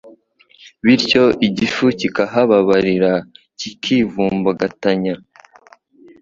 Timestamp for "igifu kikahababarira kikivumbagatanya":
1.47-5.15